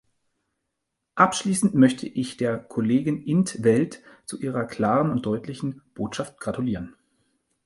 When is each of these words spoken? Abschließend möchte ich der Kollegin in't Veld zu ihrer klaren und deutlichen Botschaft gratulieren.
Abschließend 1.13 1.75
möchte 1.75 2.07
ich 2.07 2.35
der 2.35 2.57
Kollegin 2.57 3.23
in't 3.23 3.61
Veld 3.63 4.01
zu 4.25 4.41
ihrer 4.41 4.65
klaren 4.65 5.11
und 5.11 5.27
deutlichen 5.27 5.83
Botschaft 5.93 6.39
gratulieren. 6.39 6.95